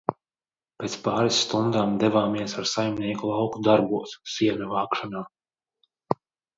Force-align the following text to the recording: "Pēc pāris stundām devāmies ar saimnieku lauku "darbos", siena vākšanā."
"Pēc 0.83 0.95
pāris 1.07 1.41
stundām 1.41 1.93
devāmies 2.05 2.57
ar 2.63 2.67
saimnieku 2.73 3.31
lauku 3.35 3.65
"darbos", 3.71 4.19
siena 4.37 4.75
vākšanā." 4.77 5.27